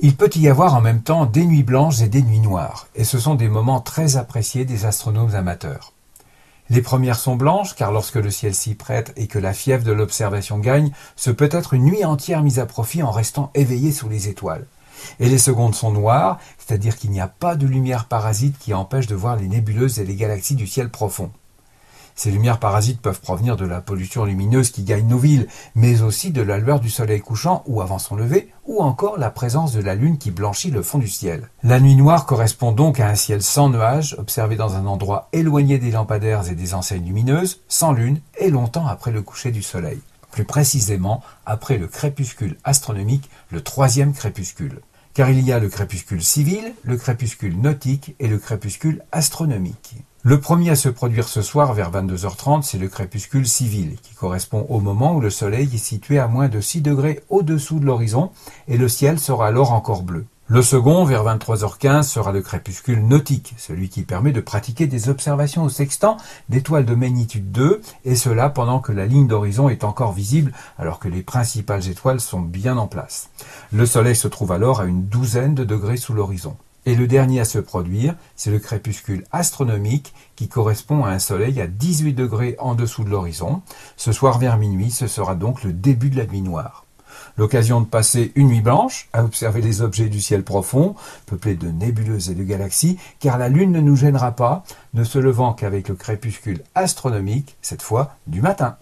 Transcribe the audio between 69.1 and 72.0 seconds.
d'horizon est encore visible, alors que les principales